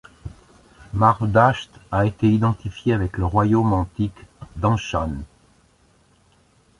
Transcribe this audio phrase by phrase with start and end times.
[0.93, 4.17] Marvdasht a été identifié avec le royaume antique
[4.55, 5.13] d'Anshan.